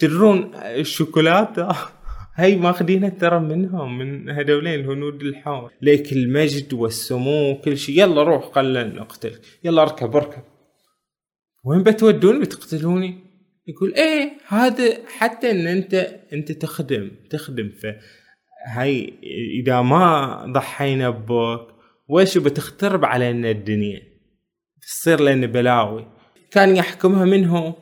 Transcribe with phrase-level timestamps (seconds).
[0.00, 1.68] تدرون الشوكولاتة؟
[2.36, 8.02] هاي ماخذينها ترى منهم من هذولين الهنود الحمر ليك المجد والسمو وكل شيء.
[8.02, 10.42] يلا روح خلنا نقتلك يلا اركب اركب.
[11.64, 13.18] وين بتودوني بتقتلوني؟
[13.66, 15.94] يقول إيه هذا حتى إن أنت
[16.32, 17.86] أنت تخدم تخدم ف
[18.66, 19.14] هاي
[19.62, 21.60] إذا ما ضحينا بوك
[22.08, 24.00] ويش بتخترب علينا الدنيا؟
[24.82, 26.06] تصير لنا بلاوي.
[26.50, 27.74] كان يحكمها منه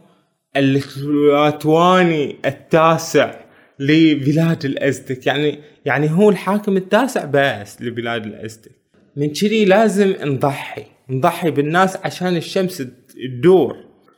[0.57, 3.35] الاتواني التاسع
[3.79, 5.27] لبلاد الأزتك.
[5.27, 8.73] يعني يعني هو الحاكم التاسع بس لبلاد الأزتك.
[9.17, 10.85] من كذي لازم نضحي.
[11.11, 13.77] نضحي بالناس عشان الشمس تدور.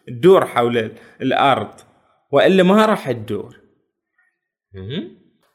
[0.09, 0.91] تدور حول
[1.23, 1.71] الأرض.
[2.33, 3.61] وإلا ما راح تدور.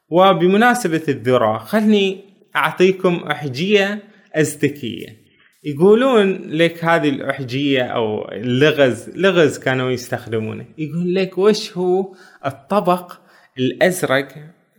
[0.10, 2.24] وبمناسبة الذرة خلني
[2.56, 5.25] أعطيكم احجية أزتكية.
[5.66, 10.66] يقولون لك هذه الأحجية أو اللغز لغز كانوا يستخدمونه.
[10.78, 12.16] يقول لك وش هو
[12.46, 13.14] الطبق
[13.58, 14.28] الأزرق؟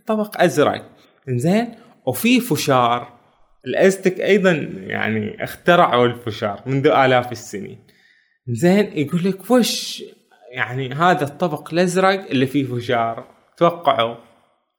[0.05, 0.91] طبق أزرق.
[1.27, 3.17] زين وفي فشار.
[3.65, 7.79] الأزتك أيضا يعني اخترعوا الفشار منذ آلاف السنين.
[8.47, 10.03] زين يقول لك وش
[10.51, 13.27] يعني هذا الطبق الأزرق اللي فيه فشار؟
[13.57, 14.15] توقعوا.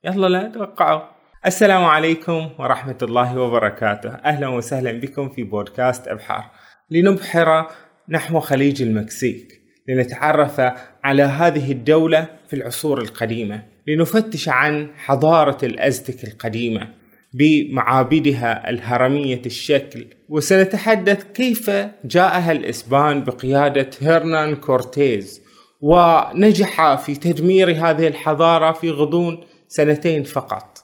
[0.04, 1.17] يلا لا توقعوا.
[1.46, 4.08] السلام عليكم ورحمة الله وبركاته.
[4.08, 6.44] أهلا وسهلا بكم في بودكاست أبحار.
[6.90, 7.66] لنبحر
[8.08, 9.60] نحو خليج المكسيك.
[9.88, 10.60] لنتعرف
[11.04, 13.62] على هذه الدولة في العصور القديمة.
[13.86, 16.88] لنفتش عن حضارة الأزتك القديمة
[17.32, 20.06] بمعابدها الهرمية الشكل.
[20.28, 21.70] وسنتحدث كيف
[22.04, 25.42] جاءها الإسبان بقيادة هرنان كورتيز.
[25.80, 30.77] ونجح في تدمير هذه الحضارة في غضون سنتين فقط.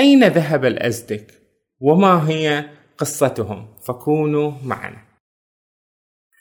[0.00, 1.26] أين ذهب الأزتك؟
[1.80, 2.64] وما هي
[2.98, 5.02] قصتهم؟ فكونوا معنا.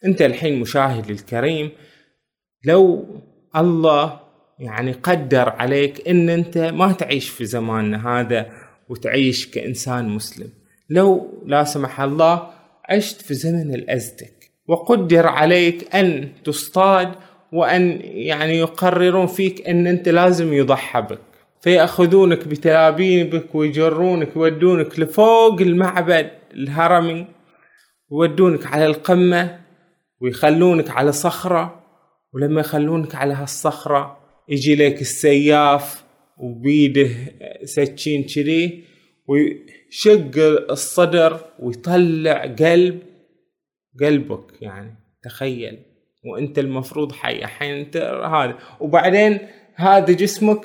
[0.05, 1.71] أنت الحين مشاهد الكريم
[2.65, 3.05] لو
[3.55, 4.19] الله
[4.59, 8.51] يعني قدر عليك إن أنت ما تعيش في زماننا هذا
[8.89, 10.49] وتعيش كإنسان مسلم
[10.89, 12.49] لو لا سمح الله
[12.89, 17.15] عشت في زمن الازتك وقدر عليك أن تصطاد
[17.51, 21.28] وأن يعني يقررون فيك إن أنت لازم يضحى بك
[21.61, 27.27] فيأخذونك بتلابيبك ويجرونك يودونك لفوق المعبد الهرمي
[28.11, 29.59] يودونك على القمة
[30.21, 31.83] ويخلونك على صخرة
[32.33, 34.17] ولما يخلونك على هالصخرة
[34.49, 36.03] يجي لك السياف
[36.37, 37.09] وبيده
[37.63, 38.83] سكين كذي
[39.27, 40.31] ويشق
[40.71, 42.99] الصدر ويطلع قلب
[44.01, 45.79] قلبك يعني تخيل.
[46.25, 47.97] وأنت المفروض حي الحين أنت
[48.33, 48.57] هذا.
[48.79, 49.39] وبعدين
[49.75, 50.61] هذا جسمك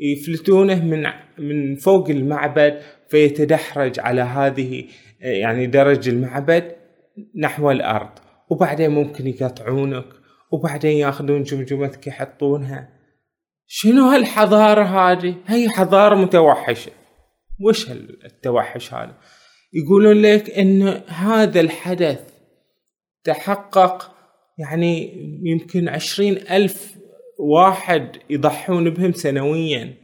[0.00, 1.06] يفلتونه من
[1.38, 4.84] من فوق المعبد فيتدحرج على هذه
[5.20, 6.72] يعني درج المعبد
[7.36, 8.10] نحو الأرض
[8.50, 10.06] وبعدين ممكن يقطعونك
[10.52, 12.88] وبعدين ياخذون جمجمتك يحطونها
[13.66, 16.92] شنو هالحضارة هذه؟ هي حضارة متوحشة
[17.60, 19.14] وش التوحش هذا؟
[19.72, 22.20] يقولون لك إن هذا الحدث
[23.24, 24.12] تحقق
[24.58, 26.96] يعني يمكن عشرين ألف
[27.38, 29.94] واحد يضحون بهم سنويا.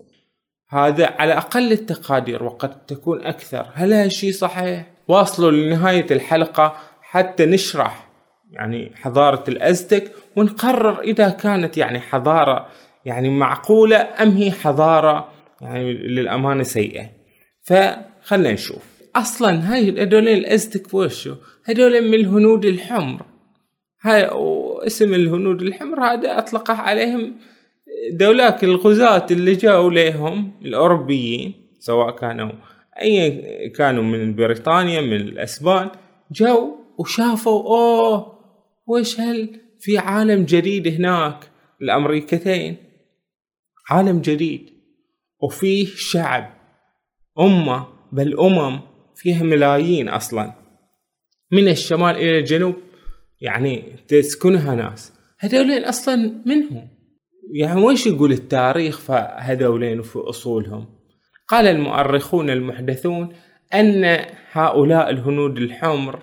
[0.68, 3.66] هذا على أقل التقادير وقد تكون أكثر.
[3.74, 6.76] هل هالشي صحيح؟ واصلوا لنهاية الحلقة.
[7.02, 8.08] حتى نشرح
[8.50, 12.68] يعني حضارة الأزتك ونقرر إذا كانت يعني حضارة
[13.04, 15.28] يعني معقولة أم هي حضارة
[15.60, 17.10] يعني للأمانة سيئة.
[17.62, 18.92] فخلنا نشوف.
[19.16, 21.34] أصلا هاي هذول الأزتك وشو؟
[21.64, 23.31] هذول من الهنود الحمر.
[24.02, 24.28] هاي
[24.86, 27.36] اسم الهنود الحمر هذا أطلقه عليهم
[28.12, 32.52] دولاك الغزاة اللي جاوا لهم الأوروبيين سواء كانوا
[33.02, 35.90] أي كانوا من بريطانيا من الأسبان
[36.32, 38.38] جو وشافوا أوه
[38.86, 41.50] وش هل في عالم جديد هناك؟
[41.82, 42.76] الأمريكتين
[43.90, 44.70] عالم جديد
[45.40, 46.54] وفيه شعب
[47.38, 48.80] أمة بل أمم
[49.14, 50.52] فيها ملايين أصلا
[51.52, 52.74] من الشمال إلى الجنوب.
[53.42, 55.12] يعني تسكنها ناس.
[55.38, 56.88] هذولين أصلا منهم.
[57.54, 60.86] يعني وش يقول التاريخ فهذولين وفي أصولهم؟
[61.48, 63.32] قال المؤرخون المحدثون
[63.74, 66.22] أن هؤلاء الهنود الحمر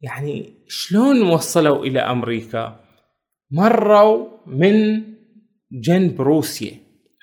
[0.00, 2.80] يعني شلون وصلوا إلى أمريكا؟
[3.50, 5.02] مروا من
[5.72, 6.72] جنب روسيا.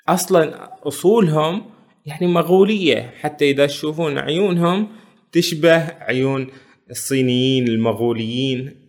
[0.08, 1.62] أصلا أصولهم
[2.06, 4.88] يعني مغولية حتى إذا تشوفون عيونهم
[5.32, 6.46] تشبه عيون
[6.90, 8.81] الصينيين المغوليين.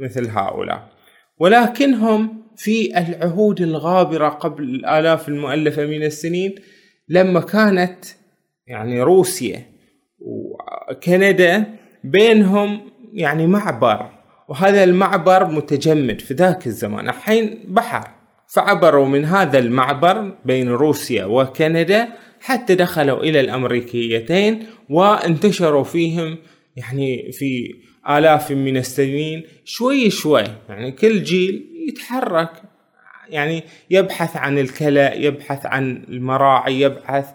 [0.00, 0.88] مثل هؤلاء.
[1.38, 6.54] ولكنهم في العهود الغابرة قبل الآلاف المؤلفة من السنين
[7.08, 8.04] لما كانت
[8.66, 9.62] يعني روسيا
[10.18, 11.64] وكندا
[12.04, 12.80] بينهم
[13.12, 14.10] يعني معبر
[14.48, 17.08] وهذا المعبر متجمد في ذاك الزمان.
[17.08, 18.08] الحين بحر
[18.54, 22.08] فعبروا من هذا المعبر بين روسيا وكندا
[22.40, 26.38] حتى دخلوا إلى الأمريكيتين وانتشروا فيهم
[26.76, 27.74] يعني في
[28.08, 32.62] آلاف من السنين شوي شوي يعني كل جيل يتحرك.
[33.28, 37.26] يعني يبحث عن الكلى يبحث عن المراعي يبحث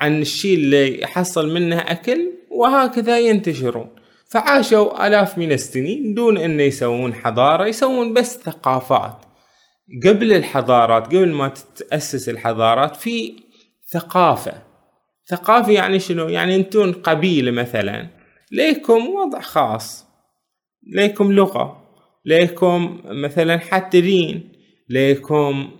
[0.00, 3.90] عن الشيء اللي يحصل منه أكل وهكذا ينتشرون.
[4.28, 9.16] فعاشوا آلاف من السنين دون أن يسوون حضارة يسوون بس ثقافات.
[10.06, 13.36] قبل الحضارات قبل ما تتأسس الحضارات في
[13.90, 14.52] ثقافة.
[15.26, 18.06] ثقافة يعني شنو؟ يعني أنتون قبيلة مثلا.
[18.52, 20.03] ليكم وضع خاص.
[20.86, 21.84] ليكم لغة
[22.24, 24.52] ليكم مثلا حتى دين
[24.88, 25.70] ليكم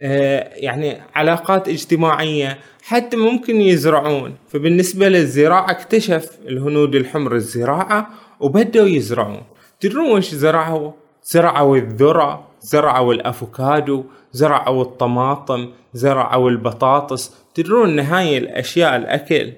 [0.00, 4.34] آه يعني علاقات اجتماعية حتى ممكن يزرعون.
[4.48, 8.10] فبالنسبة للزراعة اكتشف الهنود الحمر الزراعة
[8.40, 9.42] وبدأوا يزرعون.
[9.80, 10.92] تدرون وش زرعوا؟
[11.24, 17.34] زرعوا الذرة زرعوا الأفوكادو زرعوا الطماطم زرعوا البطاطس.
[17.54, 19.52] تدرون ان هاي الأشياء الأكل.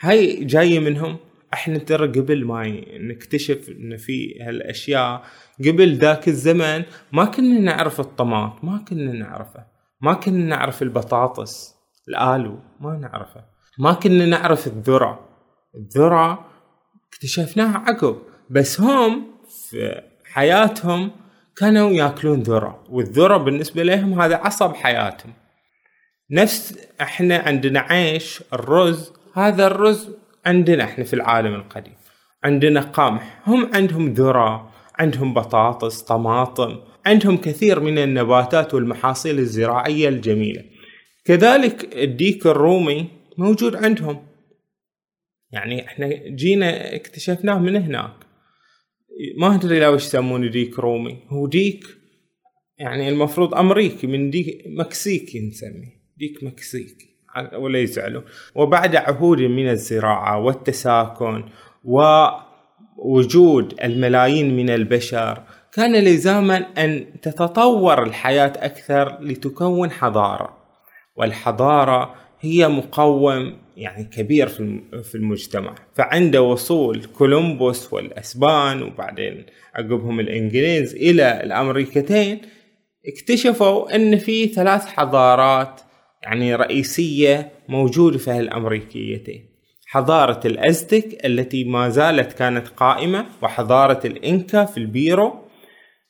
[0.00, 1.16] هاي جاية منهم؟
[1.54, 5.22] إحنا ترى قبل ما نكتشف ان في هالأشياء
[5.60, 9.66] قبل ذاك الزمن ما كنا نعرف الطماط ما كنا نعرفه.
[10.00, 11.74] ما كنا نعرف البطاطس
[12.08, 13.44] الآلو ما نعرفه.
[13.78, 15.28] ما كنا نعرف الذرة.
[15.74, 16.46] الذرة
[17.08, 18.18] اكتشفناها عقب
[18.50, 19.26] بس هم
[19.70, 21.10] في حياتهم
[21.56, 25.32] كانوا ياكلون ذرة والذرة بالنسبة لهم هذا عصب حياتهم.
[26.30, 30.10] نفس إحنا عندنا عيش الرز هذا الرز
[30.46, 31.94] عندنا إحنا في العالم القديم.
[32.44, 40.64] عندنا قمح هم عندهم ذرة عندهم بطاطس طماطم عندهم كثير من النباتات والمحاصيل الزراعية الجميلة.
[41.24, 43.08] كذلك الديك الرومي
[43.38, 44.26] موجود عندهم.
[45.52, 48.16] يعني إحنا جينا اكتشفناه من هناك.
[49.38, 51.22] ما ادري لو يسمونه ديك رومي.
[51.28, 51.84] هو ديك
[52.78, 55.98] يعني المفروض أمريكي من ديك مكسيكي نسميه.
[56.16, 57.17] ديك مكسيكي.
[57.54, 58.22] ولا يزعلوا
[58.54, 61.44] وبعد عهود من الزراعة والتساكن
[61.84, 65.42] ووجود الملايين من البشر
[65.72, 70.58] كان لزاما أن تتطور الحياة أكثر لتكون حضارة.
[71.16, 74.48] والحضارة هي مقوم يعني كبير
[75.02, 75.74] في المجتمع.
[75.94, 82.40] فعند وصول كولومبوس والأسبان وبعدين عقبهم الإنجليز إلى الأمريكتين
[83.06, 85.80] اكتشفوا أن في ثلاث حضارات
[86.28, 89.48] يعني رئيسية موجودة في هالأمريكيتين.
[89.86, 95.44] حضارة الأزتك التي ما زالت كانت قائمة وحضارة الإنكا في البيرو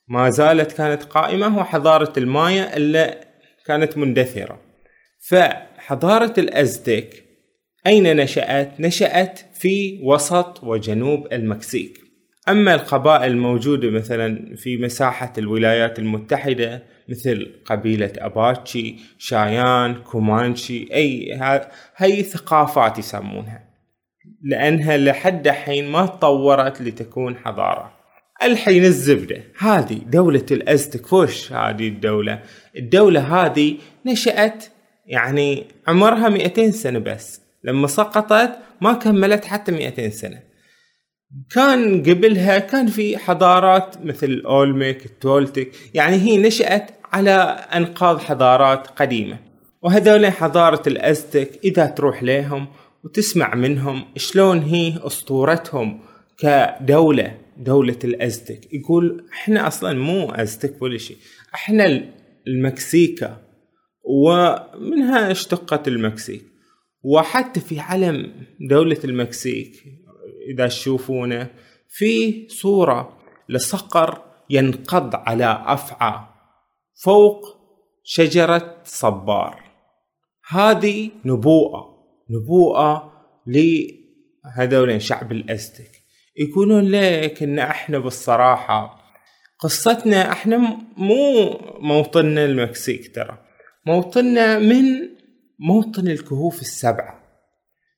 [0.09, 3.20] ما زالت كانت قائمة وحضارة المايا اللي
[3.67, 4.61] كانت مندثرة.
[5.29, 7.25] فحضارة الأزتك
[7.87, 11.99] أين نشأت؟ نشأت في وسط وجنوب المكسيك.
[12.49, 21.38] أما القبائل الموجودة مثلا في مساحة الولايات المتحدة مثل قبيلة أباتشي شايان كومانشي أي
[21.96, 23.69] هاي ثقافات يسمونها.
[24.43, 27.93] لأنها لحد الحين ما تطورت لتكون حضارة.
[28.43, 29.43] الحين الزبدة.
[29.58, 32.43] هذه دولة الأزتك وش هذه الدولة.
[32.76, 33.76] الدولة هذه
[34.06, 34.64] نشأت
[35.06, 37.40] يعني عمرها 200 سنة بس.
[37.64, 40.49] لما سقطت ما كملت حتى 200 سنة.
[41.50, 47.32] كان قبلها كان في حضارات مثل الأولميك التولتك يعني هي نشأت على
[47.75, 49.38] أنقاض حضارات قديمة.
[49.82, 52.66] وهذول حضارة الأزتك إذا تروح لهم
[53.04, 56.00] وتسمع منهم شلون هي أسطورتهم
[56.38, 58.73] كدولة دولة الأزتك.
[58.73, 61.16] يقول إحنا أصلا مو أزتك ولا شيء
[61.54, 62.04] إحنا
[62.47, 63.37] المكسيكا
[64.04, 66.42] ومنها اشتقت المكسيك؟
[67.02, 68.33] وحتى في علم
[68.71, 69.85] دولة المكسيك
[70.54, 71.50] إذا تشوفونه
[71.88, 73.18] في صورة
[73.49, 76.21] لصقر ينقض على أفعى.
[77.02, 77.59] فوق
[78.05, 79.64] شجرة صبار.
[80.49, 81.99] هذه نبوءة
[82.31, 83.12] نبوءة
[83.47, 85.90] لهذول شعب الأزتك.
[86.37, 88.99] يقولون لك إن إحنا بالصراحة
[89.59, 91.50] قصتنا إحنا مو
[91.81, 93.38] موطننا المكسيك ترى.
[93.87, 94.85] موطننا من
[95.59, 97.23] موطن الكهوف السبعة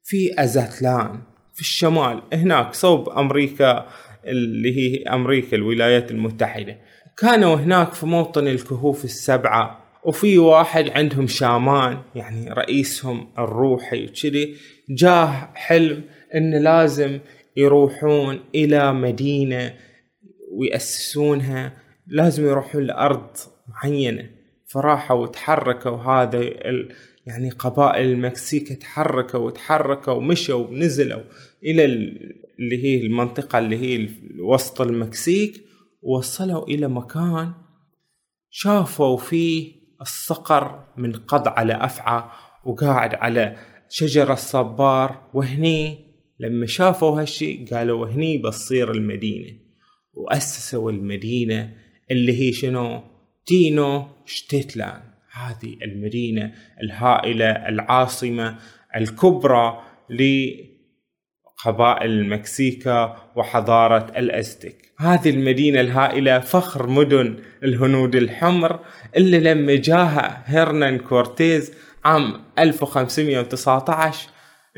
[0.04, 1.22] في أزاتلان
[1.54, 3.86] في الشمال هناك صوب أمريكا
[4.24, 6.78] اللي هي أمريكا الولايات المتحدة.
[7.20, 14.56] كانوا هناك في موطن الكهوف السبعة وفي واحد عندهم شامان يعني رئيسهم الروحي كذي
[14.88, 16.02] جاه حلم
[16.34, 17.18] انه لازم
[17.56, 19.74] يروحون إلى مدينة
[20.52, 21.72] ويأسسونها
[22.06, 23.36] لازم يروحون لأرض
[23.68, 24.30] معينة.
[24.66, 26.92] فراحوا وتحركوا هذا ال...
[27.26, 31.22] يعني قبائل المكسيك تحركوا وتحركوا ومشوا ونزلوا
[31.64, 31.84] إلى
[32.58, 34.08] اللي هي المنطقة اللي هي
[34.38, 35.69] وسط المكسيك.
[36.02, 37.52] وصلوا إلى مكان
[38.50, 42.24] شافوا فيه الصقر منقض على أفعى
[42.64, 43.56] وقاعد على
[43.88, 45.30] شجر الصبار.
[45.34, 45.98] وهني
[46.40, 49.58] لما شافوا هالشي قالوا وهني بتصير المدينة.
[50.14, 51.76] وأسسوا المدينة
[52.10, 53.02] اللي هي شنو؟
[53.46, 55.00] تينو شتيتلان
[55.32, 56.52] هذه المدينة
[56.82, 58.58] الهائلة العاصمة
[58.96, 59.82] الكبرى
[61.60, 64.92] لقبائل المكسيكا وحضارة الأزتك.
[64.98, 68.80] هذه المدينة الهائلة فخر مدن الهنود الحمر
[69.16, 71.72] اللي لما جاها هيرنان كورتيز
[72.04, 74.28] عام 1519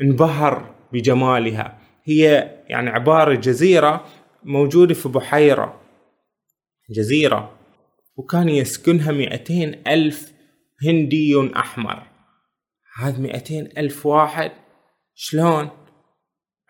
[0.01, 1.77] انبهر بجمالها.
[2.03, 4.05] هي يعني عبارة جزيرة
[4.43, 5.81] موجودة في بحيرة.
[6.89, 7.51] جزيرة.
[8.17, 10.33] وكان يسكنها مئتين ألف
[10.85, 12.03] هندي أحمر.
[12.99, 14.51] هذا مئتين ألف واحد
[15.15, 15.69] شلون؟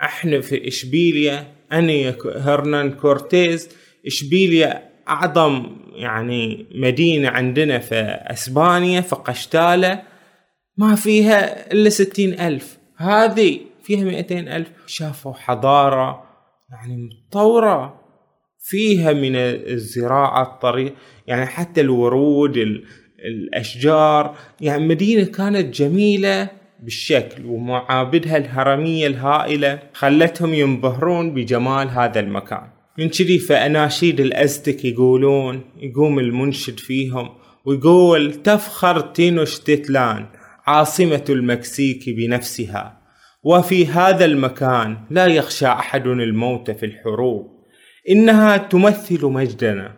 [0.02, 3.70] إحنا في اشبيليا أنا هرنان كورتيز.
[4.08, 7.96] إشبيليا أعظم يعني مدينة عندنا في
[8.32, 10.02] أسبانيا في قشتالة.
[10.78, 12.78] ما فيها إلا ستين ألف.
[12.98, 14.68] هذه فيها مئتين ألف.
[14.88, 16.24] شافوا حضارة
[16.72, 18.00] يعني متطورة.
[18.60, 20.94] فيها من الزراعة الطريق
[21.28, 22.58] يعني حتى الورود
[23.26, 24.38] الأشجار.
[24.62, 26.63] يعني مدينة كانت جميلة.
[26.84, 32.68] بالشكل ومعابدها الهرمية الهائلة خلتهم ينبهرون بجمال هذا المكان.
[32.98, 37.30] من كذي فأناشيد الأزتك يقولون يقوم المنشد فيهم
[37.66, 40.26] ويقول تفخر تينوشتيتلان
[40.68, 43.02] عاصمة المكسيك بنفسها
[43.44, 47.54] وفي هذا المكان لا يخشى أحد الموت في الحروب.
[48.10, 49.92] إنها تمثل مجدنا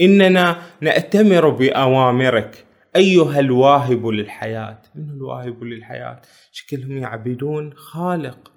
[0.00, 2.64] إننا نأتمر بأوامرك
[2.96, 4.82] أيها الواهب للحياة.
[4.94, 6.20] من الواهب للحياة؟
[6.52, 8.52] شكلهم يعبدون خالق.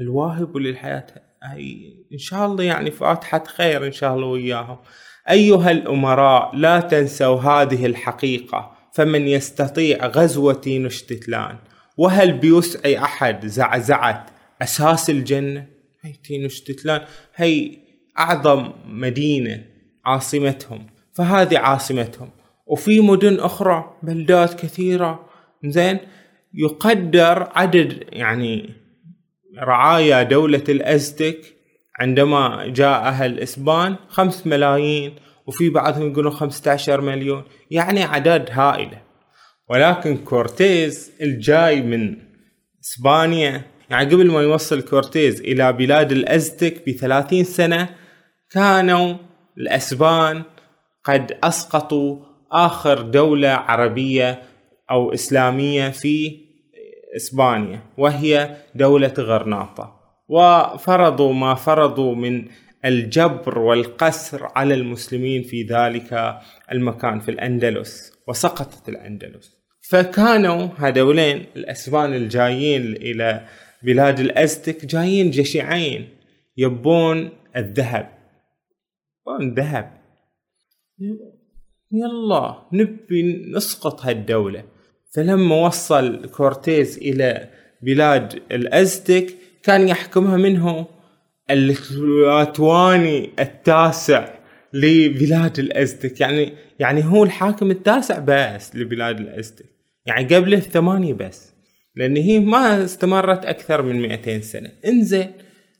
[0.00, 1.06] الواهب للحياة
[1.52, 4.78] أي إن شاء الله يعني فاتحة خير إن شاء الله وياهم.
[5.30, 8.76] أيها الأمراء لا تنسوا هذه الحقيقة.
[8.92, 11.56] فمن يستطيع غزوة تينوشتتلان
[11.96, 14.26] وهل بيسعي أحد زعزعة
[14.62, 15.66] أساس الجنة؟
[16.00, 17.00] هي تينوشتتلان
[17.34, 17.78] هي
[18.18, 19.64] أعظم مدينة
[20.04, 20.86] عاصمتهم.
[21.12, 22.30] فهذه عاصمتهم.
[22.72, 25.26] وفي مدن أخرى بلدات كثيرة
[25.64, 25.98] زين
[26.54, 28.70] يقدر عدد يعني
[29.58, 31.38] رعايا دولة الأزتك
[32.00, 35.14] عندما جاءها الإسبان خمس ملايين
[35.46, 39.02] وفي بعضهم يقولون خمسة عشر مليون يعني أعداد هائلة
[39.70, 42.16] ولكن كورتيز الجاي من
[42.84, 47.88] إسبانيا يعني قبل ما يوصل كورتيز إلى بلاد الأزتك بثلاثين سنة
[48.50, 49.14] كانوا
[49.58, 50.42] الأسبان
[51.04, 54.42] قد أسقطوا آخر دولة عربية
[54.90, 56.38] أو إسلامية في
[57.16, 60.00] إسبانيا وهي دولة غرناطة.
[60.28, 62.48] وفرضوا ما فرضوا من
[62.84, 66.40] الجبر والقسر على المسلمين في ذلك
[66.72, 69.62] المكان في الأندلس وسقطت الأندلس.
[69.90, 73.46] فكانوا هذولين الأسبان الجايين إلى
[73.82, 76.08] بلاد الأزتك جايين جشعين
[76.56, 78.08] يبون الذهب.
[79.26, 80.02] يبون الذهب
[81.92, 84.64] يلا نبي نسقط هالدولة.
[85.14, 87.48] فلما وصل كورتيز إلى
[87.82, 90.86] بلاد الأزتك كان يحكمها منو
[91.50, 94.28] التلاتواني التاسع
[94.72, 96.20] لبلاد الأزتك.
[96.20, 99.66] يعني يعني هو الحاكم التاسع بس لبلاد الأزتك.
[100.06, 101.52] يعني قبله ثمانية بس.
[101.96, 104.70] لأن هي ما استمرت أكثر من 200 سنة.
[104.86, 105.32] انزين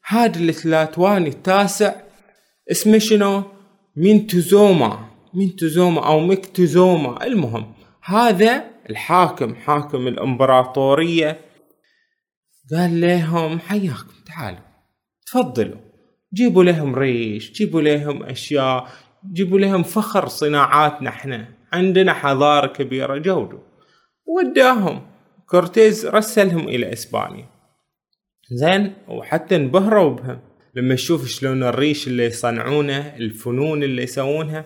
[0.07, 1.95] هذا التلاتواني التاسع
[2.71, 3.43] اسمه شنو؟
[3.97, 5.12] مينتوزوما.
[5.35, 7.73] مينتوزوما أو ميكتوزوما المهم
[8.03, 11.41] هذا الحاكم حاكم الإمبراطورية
[12.73, 14.61] قال لهم حياكم تعالوا
[15.27, 15.81] تفضلوا
[16.35, 18.89] جيبوا لهم ريش جيبوا لهم أشياء
[19.33, 23.59] جيبوا لهم فخر صناعاتنا إحنا عندنا حضارة كبيرة جودوا.
[24.27, 25.07] وداهم.
[25.47, 27.47] كورتيز رسلهم إلى إسبانيا.
[28.51, 30.41] زين وحتى انبهروا بهم.
[30.75, 34.65] لما تشوف شلون الريش اللي يصنعونه الفنون اللي يسوونها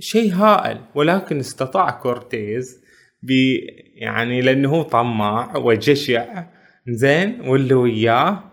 [0.00, 2.84] شيء هائل ولكن استطاع كورتيز
[3.22, 3.30] ب
[3.94, 6.44] يعني لأنه هو طماع وجشع
[6.88, 8.44] زين واللي وياه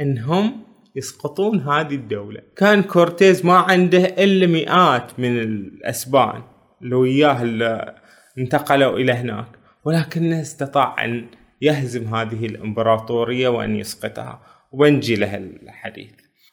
[0.00, 0.64] إنهم
[0.96, 2.40] يسقطون هذه الدولة.
[2.56, 6.42] كان كورتيز ما عنده إلا مئات من الأسبان
[6.82, 7.94] اللي وياه اللي
[8.38, 9.46] انتقلوا إلى هناك
[9.84, 11.26] ولكنه استطاع أن
[11.60, 14.42] يهزم هذه الإمبراطورية وأن يسقطها
[14.72, 16.10] ونجي له الحديث.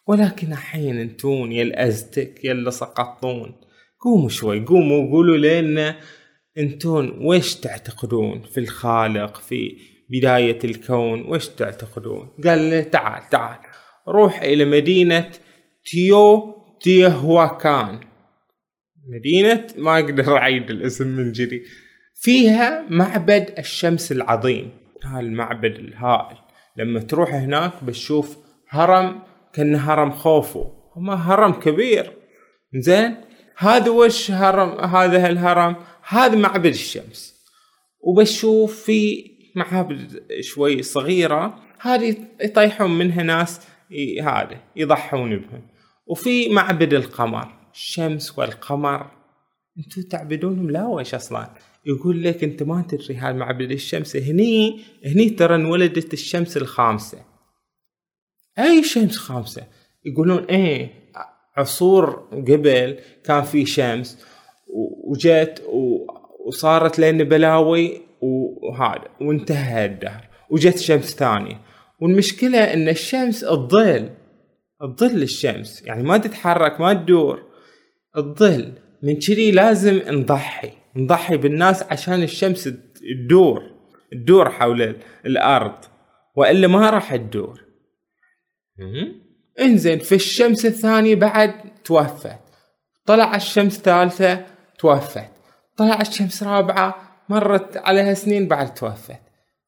[0.08, 3.54] ولكن الحين أنتون يا الأزتك يا اللي سقطون
[4.02, 5.96] قوموا شوي قوموا وقولوا لنا
[6.58, 9.78] أنتون ويش تعتقدون في الخالق في
[10.10, 13.58] بداية الكون؟ ويش تعتقدون؟ قال له تعال تعال
[14.08, 15.32] روح إلى مدينة
[15.86, 18.00] تيو تيهواكان.
[19.08, 21.64] مدينة ما أقدر أعيد الاسم من جدي
[22.16, 24.72] فيها معبد الشمس العظيم.
[25.04, 26.38] هالمعبد الهائل.
[26.78, 28.38] لما تروح هناك بتشوف
[28.70, 29.22] هرم
[29.54, 30.66] كان هرم خوفو.
[30.96, 32.14] هما هرم كبير.
[32.76, 35.76] زين؟ هذا وش هرم هذا الهرم
[36.08, 37.42] هذا معبد الشمس.
[38.00, 43.62] وبشوف في معابد شوي صغيرة هذه يطيحون منها ناس
[44.22, 45.68] هذا يضحون بهم.
[46.08, 49.12] وفي معبد القمر الشمس والقمر.
[49.78, 51.50] أنتم تعبدونهم لا وش أصلا؟
[51.86, 54.16] يقول لك انت ما تدري هذا معبد الشمس.
[54.16, 57.18] هني هني ترى انولدت الشمس الخامسة.
[58.60, 59.68] أي شمس خامسة؟
[60.06, 61.01] يقولون إيه
[61.58, 64.26] عصور قبل كان في شمس
[65.08, 65.64] وجت
[66.46, 71.62] وصارت لنا بلاوي وهذا وانتهى الدهر وجت شمس ثانية.
[72.02, 74.10] والمشكلة إن الشمس الظل
[74.84, 77.44] الظل الشمس يعني ما تتحرك ما تدور
[78.18, 83.64] الظل من كذي لازم نضحي نضحي بالناس عشان الشمس تدور
[84.12, 85.76] تدور حول الأرض
[86.36, 87.62] وإلا ما راح تدور.
[89.60, 91.54] انزين في الشمس الثانية بعد
[91.84, 92.40] توفت.
[93.06, 94.46] طلع الشمس ثالثة
[94.80, 95.30] توفت.
[95.78, 96.96] طلع الشمس رابعة
[97.30, 99.22] مرت عليها سنين بعد توفت.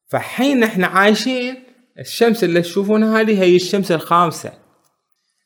[0.08, 1.62] فحين إحنا عايشين
[1.98, 4.52] الشمس اللي تشوفونها هذه هي الشمس الخامسة.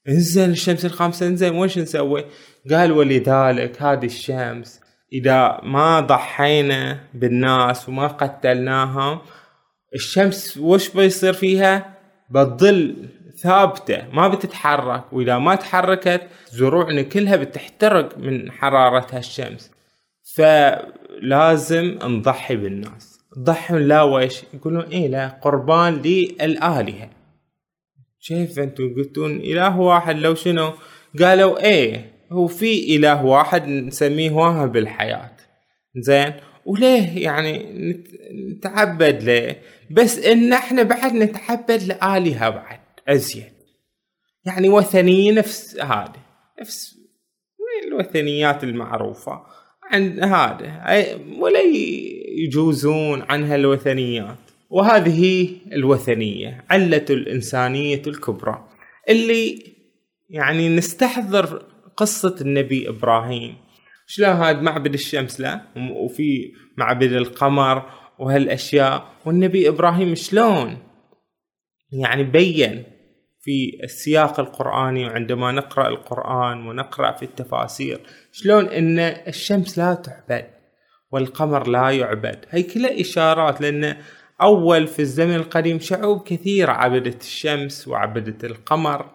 [0.08, 2.24] انزين الشمس الخامسة انزين وش نسوي؟
[2.70, 4.80] قال ولذلك هذه الشمس
[5.12, 9.20] إذا ما ضحينا بالناس وما قتلناهم
[9.94, 11.94] الشمس وش بيصير فيها؟
[12.30, 13.08] بتظل
[13.42, 15.12] ثابتة ما بتتحرك.
[15.12, 19.70] وإذا ما تحركت زروعنا كلها بتحترق من حرارة هالشمس
[20.36, 23.18] فلازم نضحي بالناس.
[23.38, 27.10] ضحوا لا ويش؟ يقولون إيه لا قربان للآلهة.
[28.26, 30.72] كيف أنتم قلتون إله واحد؟ لو شنو؟
[31.18, 35.30] قالوا إيه هو في إله واحد نسميه واهب الحياة.
[35.96, 36.32] زين؟
[36.66, 37.66] وليه يعني
[38.50, 42.78] نتعبد ليه؟ بس إن إحنا بعد نتعبد لآلهة بعد.
[43.08, 43.52] أزين.
[44.44, 46.22] يعني وثنية نفس هذه
[46.60, 46.98] نفس
[47.86, 49.42] الوثنيات المعروفة
[49.90, 50.84] عند هذا
[51.38, 51.60] ولا
[52.38, 54.38] يجوزون عنها الوثنيات.
[54.70, 58.68] وهذه هي الوثنية علة الإنسانية الكبرى
[59.08, 59.62] اللي
[60.30, 61.66] يعني نستحضر
[61.96, 63.56] قصة النبي إبراهيم.
[64.06, 69.12] شلون هذا معبد الشمس لا وفي معبد القمر وهالأشياء.
[69.26, 70.78] والنبي إبراهيم شلون
[71.92, 72.84] يعني بين
[73.48, 78.00] في السياق القرآني وعندما نقرأ القرآن ونقرأ في التفاسير
[78.32, 80.46] شلون إن الشمس لا تعبد
[81.10, 83.96] والقمر لا يعبد؟ هي كلها إشارات لأن
[84.42, 89.10] أول في الزمن القديم شعوب كثيرة عبدت الشمس وعبدت القمر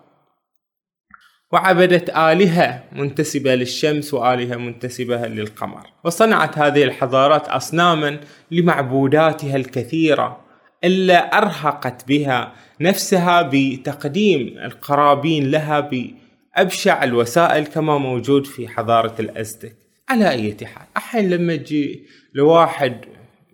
[1.51, 5.87] وعبدت آلهة منتسبة للشمس وآلهة منتسبة للقمر.
[6.03, 8.19] وصنعت هذه الحضارات أصناما
[8.51, 10.43] لمعبوداتها الكثيرة
[10.83, 19.75] إلا أرهقت بها نفسها بتقديم القرابين لها بأبشع الوسائل كما موجود في حضارة الأزتك.
[20.09, 23.05] على أي حال أحيانا لما تجي لواحد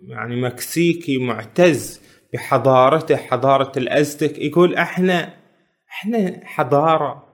[0.08, 2.00] يعني مكسيكي معتز
[2.32, 5.34] بحضارته حضارة الأزتك يقول إحنا
[5.90, 7.24] إحنا حضارة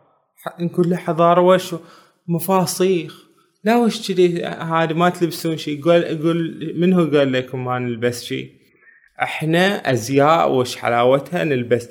[0.60, 1.74] نقول له حضارة وش؟
[2.28, 3.26] مفاصيخ.
[3.64, 8.24] لا وش كذي؟ هذا ما تلبسون شيء يقول يقول من هو قال لكم ما نلبس
[8.24, 8.50] شيء
[9.22, 11.88] إحنا ازياء وش حلاوتها نلبس.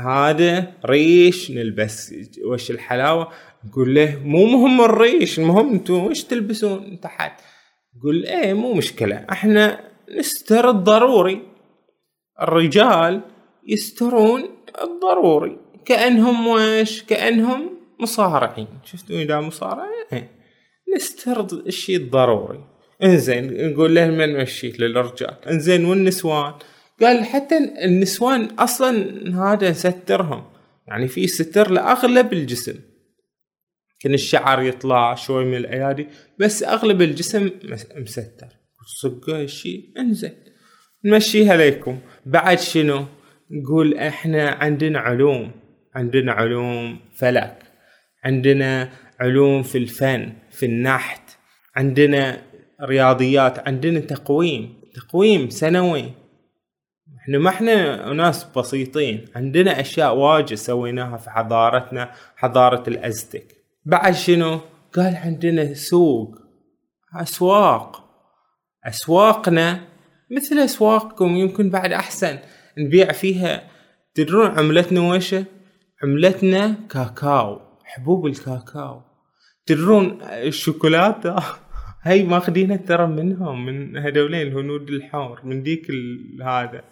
[0.00, 2.14] هذا ريش نلبس.
[2.46, 3.28] وش الحلاوة؟
[3.64, 7.40] نقول له مو مهم الريش المهم أنتم وش تلبسون تحت؟
[7.96, 9.26] يقول إيه مو مشكلة.
[9.32, 9.80] إحنا
[10.18, 11.42] نستر الضروري.
[12.42, 13.20] الرجال
[13.66, 14.44] يسترون
[14.82, 15.58] الضروري.
[15.84, 18.68] كأنهم وش؟ كأنهم مصارعين.
[18.84, 20.30] شفتوا إذا مصارع إيه.
[20.96, 22.73] نستر الشيء الضروري.
[23.02, 26.54] إنزين نقول له من مشيت للرجال إنزين والنسوان؟
[27.00, 28.92] قال حتى النسوان أصلا
[29.44, 30.44] هذا نسترهم
[30.88, 32.74] يعني في ستر لأغلب الجسم.
[34.00, 36.06] كان الشعر يطلع شوي من الأيادي
[36.38, 37.50] بس أغلب الجسم
[37.94, 38.48] مستر
[39.02, 40.32] صقة الشيء إنزين.
[41.04, 43.04] نمشيها لكم بعد شنو؟
[43.50, 45.50] نقول إحنا عندنا علوم.
[45.94, 47.58] عندنا علوم فلك.
[48.24, 51.30] عندنا علوم في الفن في النحت.
[51.76, 52.42] عندنا
[52.82, 56.12] رياضيات عندنا تقويم تقويم سنوي.
[57.20, 63.56] إحنا ما إحنا ناس بسيطين عندنا أشياء واجد سويناها في حضارتنا حضارة الأزتك.
[63.84, 64.60] بعد شنو؟
[64.92, 66.38] قال عندنا سوق
[67.16, 68.04] أسواق.
[68.84, 69.80] أسواقنا
[70.30, 72.38] مثل أسواقكم يمكن بعد أحسن.
[72.78, 73.68] نبيع فيها
[74.14, 75.34] تدرون عملتنا وش؟
[76.02, 79.02] عملتنا كاكاو حبوب الكاكاو.
[79.66, 81.36] تدرون الشوكولاتة
[82.04, 85.86] هاي ماخذينها ترى منهم من هذولين الهنود الحمر من ديك
[86.44, 86.84] هذا.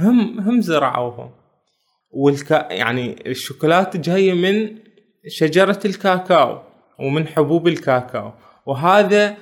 [0.00, 1.30] هم هم زرعوهم.
[2.10, 4.78] والكا يعني الشوكولاتة جاية من
[5.28, 6.62] شجرة الكاكاو
[6.98, 8.32] ومن حبوب الكاكاو.
[8.66, 9.36] وهذا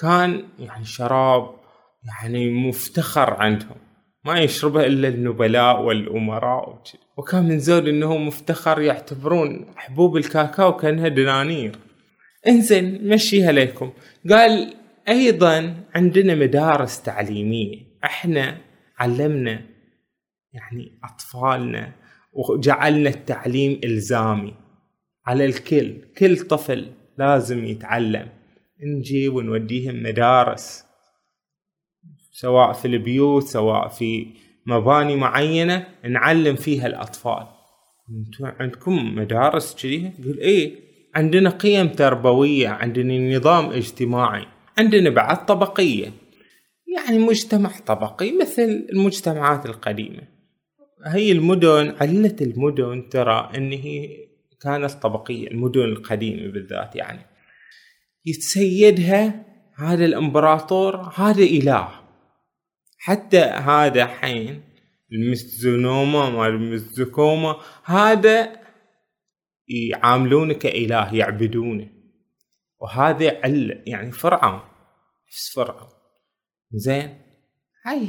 [0.00, 1.50] كان يعني شراب
[2.08, 3.76] يعني مفتخر عندهم.
[4.24, 6.82] ما يشربه إلا النبلاء والأمراء
[7.16, 11.78] وكان من زود إنه مفتخر يعتبرون حبوب الكاكاو كأنها دنانير.
[12.48, 13.92] إنزين مشيها لكم
[14.30, 14.74] قال
[15.08, 17.86] أيضا عندنا مدارس تعليمية.
[18.04, 18.60] إحنا
[18.98, 19.66] علمنا
[20.52, 21.92] يعني أطفالنا
[22.32, 24.54] وجعلنا التعليم إلزامي.
[25.26, 28.28] على الكل كل طفل لازم يتعلم.
[28.82, 30.84] نجي ونوديهم مدارس
[32.32, 34.26] سواء في البيوت سواء في
[34.66, 37.46] مباني معينة نعلم فيها الأطفال.
[38.10, 40.85] أنتم عندكم مدارس كذي؟ يقول إيه
[41.16, 44.46] عندنا قيم تربوية عندنا نظام اجتماعي
[44.78, 46.12] عندنا بعد طبقية.
[46.96, 50.22] يعني مجتمع طبقي مثل المجتمعات القديمة.
[51.06, 54.08] هي المدن علة المدن ترى إن هي
[54.60, 57.26] كانت طبقية المدن القديمة بالذات يعني.
[58.26, 61.88] يتسيدها هذا الإمبراطور هذا إله.
[62.98, 64.62] حتى هذا حين
[65.12, 66.80] المستزونوما مال
[67.84, 68.65] هذا
[69.68, 71.88] يعاملونه كإله يعبدونه.
[72.80, 73.46] وهذا
[73.86, 74.60] يعني فرعون
[75.28, 75.88] نفس فرعون.
[76.72, 77.18] زين؟
[77.84, 78.08] هاي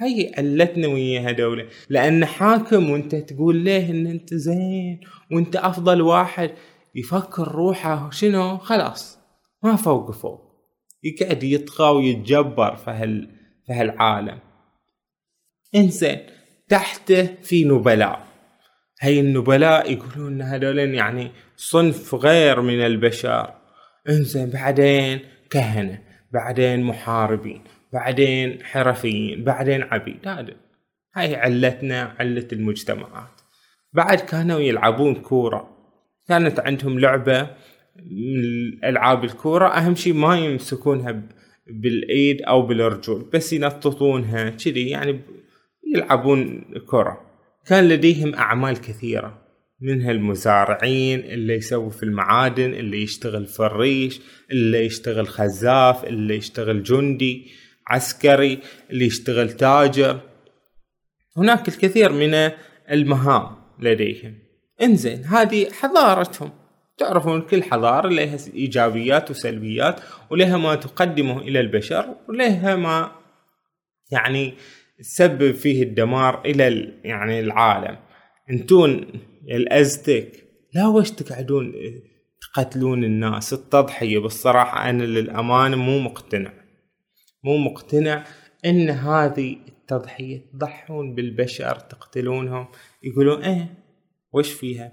[0.00, 5.00] هاي علتنا ويا هذول لأن حاكم وأنت تقول له إن أنت زين
[5.32, 6.50] وأنت أفضل واحد
[6.94, 9.18] يفكر روحه شنو؟ خلاص
[9.62, 10.40] ما فوق فوق.
[11.02, 13.26] يقعد يطغى ويتجبر في
[13.70, 14.38] هالعالم.
[15.74, 16.18] إنزين
[16.68, 18.29] تحته في نبلاء.
[19.02, 23.54] هاي النبلاء يقولون هذول يعني صنف غير من البشر.
[24.08, 30.28] انزين بعدين كهنة بعدين محاربين بعدين حرفيين بعدين عبيد.
[30.28, 30.54] هذا
[31.16, 33.40] هاي علتنا علة المجتمعات.
[33.92, 35.76] بعد كانوا يلعبون كورة.
[36.28, 37.42] كانت عندهم لعبة
[37.96, 39.68] من ألعاب الكورة.
[39.68, 41.22] أهم شيء ما يمسكونها
[41.66, 45.20] بالإيد أو بالرجول بس ينططونها كذي يعني
[45.94, 47.29] يلعبون كرة
[47.66, 49.38] كان لديهم أعمال كثيرة
[49.80, 54.20] منها المزارعين اللي يسوي في المعادن اللي يشتغل في الريش
[54.50, 57.50] اللي يشتغل خزاف اللي يشتغل جندي
[57.88, 58.58] عسكري
[58.90, 60.20] اللي يشتغل تاجر.
[61.36, 62.50] هناك الكثير من
[62.90, 64.38] المهام لديهم.
[64.82, 66.50] إنزين هذه حضارتهم.
[66.98, 73.12] تعرفون كل حضارة لها إيجابيات وسلبيات ولها ما تقدمه إلى البشر ولها ما
[74.10, 74.54] يعني
[75.00, 77.96] تسبب فيه الدمار إلى يعني العالم.
[78.50, 79.06] انتون
[79.50, 81.72] الأزتك لا وش تقعدون
[82.40, 86.52] تقتلون الناس؟ التضحية بالصراحة أنا للأمانة مو مقتنع.
[87.44, 88.24] مو مقتنع
[88.64, 92.68] إن هذه التضحية تضحون بالبشر تقتلونهم
[93.02, 93.74] يقولون إيه
[94.32, 94.92] وش فيها؟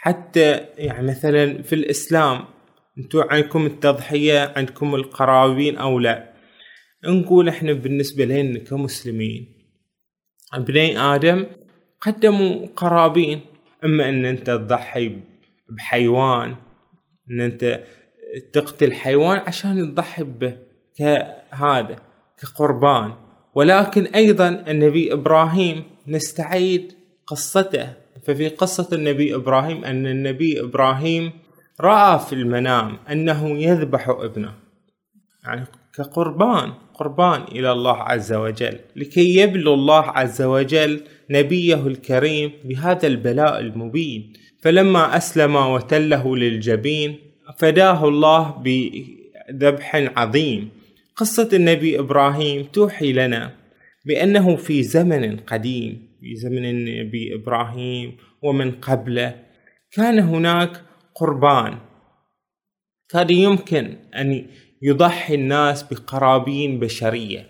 [0.00, 2.44] حتى يعني مثلا في الإسلام
[2.98, 6.27] أنتم عندكم التضحية عندكم القرابين أو لا؟
[7.04, 9.54] نقول إحنا بالنسبة لنا كمسلمين.
[10.58, 11.46] بني آدم
[12.00, 13.40] قدموا قرابين.
[13.84, 15.20] إما إن أنت تضحي
[15.70, 16.56] بحيوان
[17.30, 17.84] إن أنت
[18.52, 20.56] تقتل حيوان عشان تضحي به
[20.96, 21.96] كهذا
[22.38, 23.12] كقربان.
[23.54, 26.92] ولكن أيضا النبي إبراهيم نستعيد
[27.26, 27.92] قصته.
[28.26, 31.32] ففي قصة النبي إبراهيم أن النبي إبراهيم
[31.80, 34.54] رأى في المنام أنه يذبح ابنه
[35.44, 36.72] يعني كقربان.
[36.98, 44.32] قربان إلى الله عز وجل لكي يبلو الله عز وجل نبيه الكريم بهذا البلاء المبين.
[44.62, 47.18] فلما أسلم وتله للجبين
[47.58, 50.68] فداه الله بذبح عظيم.
[51.16, 53.54] قصة النبي إبراهيم توحي لنا
[54.06, 59.34] بأنه في زمن قديم في زمن النبي إبراهيم ومن قبله
[59.92, 60.82] كان هناك
[61.14, 61.78] قربان.
[63.08, 64.46] كان يمكن أن
[64.82, 67.46] يضحي الناس بقرابين بشرية.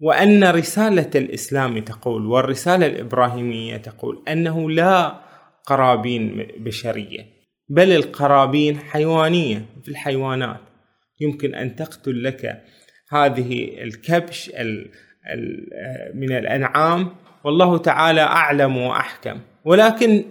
[0.00, 5.20] وأن رسالة الإسلام تقول والرسالة الإبراهيمية تقول أنه لا
[5.66, 7.26] قرابين بشرية
[7.68, 10.60] بل القرابين حيوانية في الحيوانات.
[11.20, 12.62] يمكن أن تقتل لك
[13.12, 14.50] هذه الكبش
[16.14, 17.08] من الأنعام.
[17.44, 19.40] والله تعالى أعلم وأحكم.
[19.64, 20.24] ولكن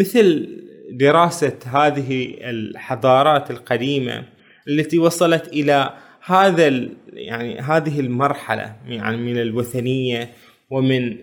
[0.00, 0.48] مثل
[0.92, 4.24] دراسة هذه الحضارات القديمة
[4.68, 5.94] التي وصلت إلى
[6.24, 10.30] هذا يعني هذه المرحلة يعني من الوثنية
[10.70, 11.16] ومن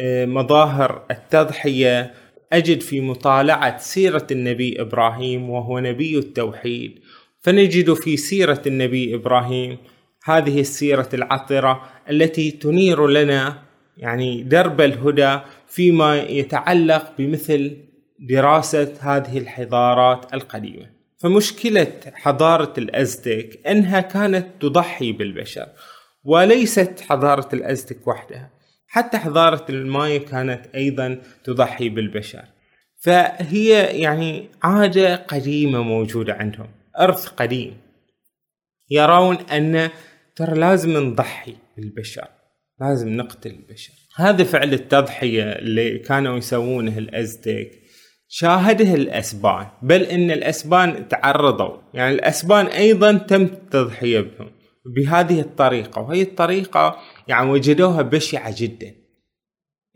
[0.00, 2.14] آه، مظاهر التضحية.
[2.52, 6.98] أجد في مطالعة سيرة النبي إبراهيم وهو نبي التوحيد.
[7.40, 9.78] فنجد في سيرة النبي إبراهيم
[10.24, 13.62] هذه السيرة العطرة التي تنير لنا
[13.96, 17.76] يعني درب الهدى فيما يتعلق بمثل
[18.20, 21.01] دراسة هذه الحضارات القديمة.
[21.22, 25.68] فمشكلة حضارة الأزتك أنها كانت تضحي بالبشر
[26.24, 28.50] وليست حضارة الأزتك وحدها
[28.86, 32.44] حتى حضارة المايا كانت أيضا تضحي بالبشر.
[33.00, 33.68] فهي
[34.00, 36.68] يعني عادة قديمة موجودة عندهم
[37.00, 37.76] إرث قديم.
[38.90, 39.90] يرون أن
[40.36, 42.28] ترى لازم نضحي بالبشر
[42.80, 43.92] لازم نقتل البشر.
[44.16, 47.81] هذا فعل التضحية اللي كانوا يسوونه الأزتك
[48.34, 51.76] شاهده الأسبان بل إن الأسبان تعرضوا.
[51.94, 54.50] يعني الأسبان أيضا تم التضحية بهم
[54.96, 56.96] بهذه الطريقة وهي الطريقة
[57.28, 58.94] يعني وجدوها بشعة جدا.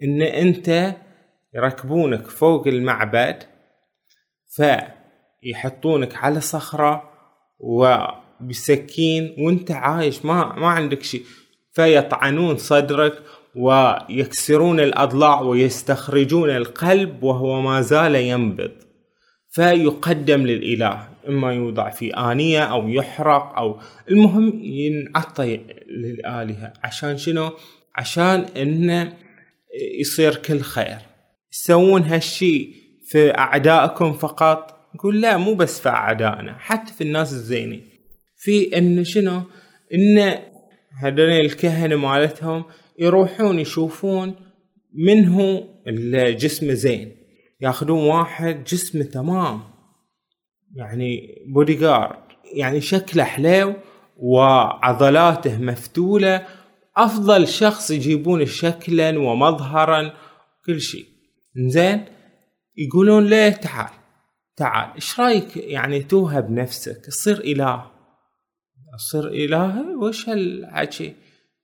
[0.03, 0.95] إن أنت
[1.55, 3.43] يركبونك فوق المعبد
[4.47, 7.11] فيحطونك على صخرة
[7.59, 11.23] وبسكين وأنت عايش ما ما عندك شيء
[11.73, 13.23] فيطعنون صدرك
[13.57, 18.71] ويكسرون الأضلاع ويستخرجون القلب وهو ما زال ينبض.
[19.51, 26.73] فيقدم للإله إما يوضع في آنية أو يحرق أو المهم ينعطى للآلهة.
[26.85, 27.51] عشان شنو؟
[27.95, 29.13] عشان إنه
[30.01, 30.99] يصير كل خير.
[31.53, 32.69] يسوون هالشي
[33.07, 37.89] في أعدائكم فقط؟ يقول لا مو بس في أعدائنا حتى في الناس الزينين.
[38.37, 39.43] في إن شنو؟
[39.95, 40.39] إن
[41.01, 42.65] هذول الكهنة مالتهم
[42.99, 44.35] يروحون يشوفون
[44.95, 47.17] من هو الجسم زين.
[47.61, 49.61] ياخذون واحد جسمه تمام.
[50.77, 52.19] يعني بودي جارد
[52.55, 53.75] يعني شكله حلو
[54.17, 56.47] وعضلاته مفتولة.
[56.97, 60.13] أفضل شخص يجيبون شكلا ومظهرا
[60.67, 61.05] كل شيء.
[61.57, 62.05] زين
[62.77, 63.91] يقولون له تعال
[64.57, 67.91] تعال إيش رأيك يعني توهب نفسك؟ تصير إله.
[68.99, 71.15] تصير إله؟ وش هالحكي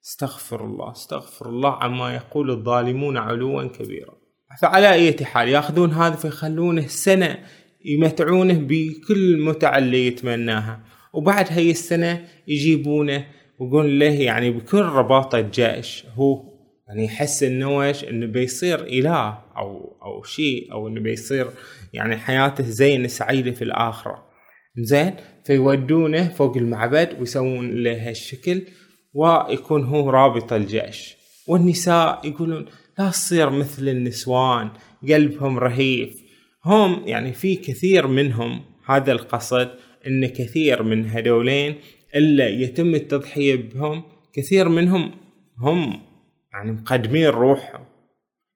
[0.04, 4.14] استغفر الله استغفر الله عما يقول الظالمون علوا كبيرا.
[4.60, 7.38] فعلى أي حال يأخذون هذا فيخلونه سنة
[7.84, 10.80] يمتعونه بكل المتع اللي يتمناها.
[11.12, 13.26] وبعد هاي السنة يجيبونه
[13.60, 16.52] ويقول له يعني بكل رباطة جيش هو
[16.88, 21.50] يعني يحس إنه إنه بيصير إله أو أو شيء أو إنه بيصير
[21.92, 24.24] يعني حياته زينة سعيدة في الآخرة.
[24.78, 28.62] زين؟ فيودونه فوق المعبد ويسوون له هالشكل.
[29.14, 31.16] ويكون هو رابط الجيش.
[31.46, 32.66] والنساء يقولون
[32.98, 34.70] لا تصير مثل النسوان
[35.08, 36.22] قلبهم رهيف.
[36.64, 39.70] هم يعني في كثير منهم هذا القصد
[40.06, 41.74] إن كثير من هذولين
[42.16, 45.10] إلا يتم التضحية بهم كثير منهم
[45.58, 46.00] هم
[46.52, 47.84] يعني مقدمين روحهم.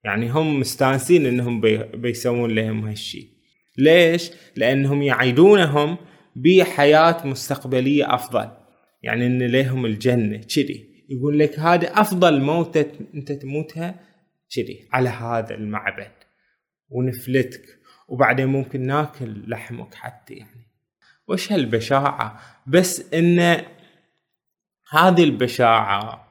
[0.04, 3.28] يعني هم مستانسين إنهم بي بيسوون لهم هالشي.
[3.78, 5.96] ليش؟ لأنهم يعيدونهم
[6.36, 8.48] بحياة مستقبلية أفضل.
[9.06, 14.00] يعني إن لهم الجنة كذي يقول لك هذا أفضل موتة أنت تموتها
[14.54, 16.12] كذي على هذا المعبد
[16.88, 17.76] ونفلتك.
[18.08, 20.66] وبعدين ممكن ناكل لحمك حتى يعني.
[21.28, 23.38] وش هالبشاعة؟ بس إن
[24.90, 26.28] هذه البشاعة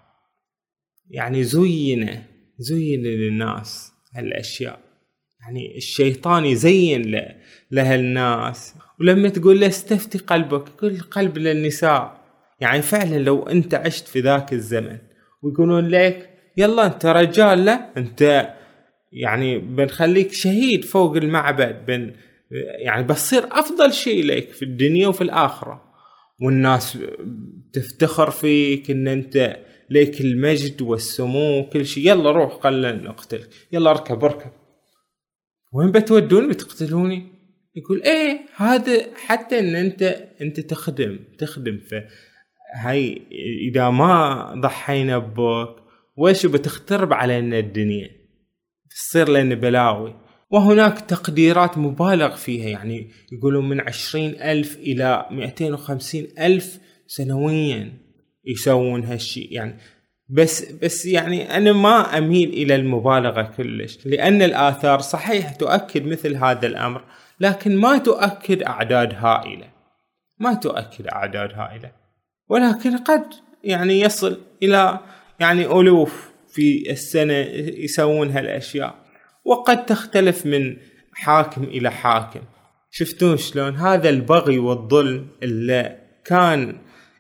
[1.10, 2.24] يعني زين
[2.58, 4.80] زين للناس هالأشياء.
[5.42, 7.26] يعني الشيطان يزين
[7.72, 12.25] لهالناس ولما تقول له استفتي قلبك كل قلب للنساء.
[12.60, 14.98] يعني فعلا لو أنت عشت في ذاك الزمن
[15.42, 18.54] ويقولون لك يلا أنت رجال لا أنت
[19.12, 22.14] يعني بنخليك شهيد فوق المعبد بن
[22.52, 25.86] يعني بتصير أفضل شيء لك في الدنيا وفي الآخرة.
[26.42, 26.98] والناس
[27.74, 29.58] تفتخر فيك إن أنت
[29.90, 32.08] لك المجد والسمو وكل شيء.
[32.08, 33.50] يلا روح خلنا نقتلك.
[33.72, 34.52] يلا اركب اركب.
[35.74, 37.28] وين بتودوني بتقتلوني؟
[37.76, 40.02] يقول إيه هذا حتى إن أنت
[40.42, 42.08] أنت تخدم تخدم في
[42.76, 43.22] هاي
[43.70, 45.70] إذا ما ضحينا بوك
[46.18, 48.10] وش بتخترب علينا الدنيا؟
[48.90, 50.16] تصير لنا بلاوي.
[50.50, 57.94] وهناك تقديرات مبالغ فيها يعني يقولون من عشرين ألف إلى مئتين وخمسين ألف سنويا
[58.46, 59.78] يسوون هالشيء يعني
[60.30, 66.68] بس بس يعني أنا ما أميل إلى المبالغة كلش لأن الآثار صحيح تؤكد مثل هذا
[66.68, 67.04] الأمر
[67.40, 69.68] لكن ما تؤكد أعداد هائلة.
[70.40, 71.92] ما تؤكد أعداد هائلة.
[72.50, 73.26] ولكن قد
[73.64, 75.00] يعني يصل إلى
[75.40, 77.34] يعني ألوف في السنة
[77.84, 78.96] يسوون هالأشياء.
[79.46, 80.78] وقد تختلف من
[81.14, 82.42] حاكم إلى حاكم.
[82.92, 86.78] شفتون شلون؟ هذا البغي والظلم اللي كان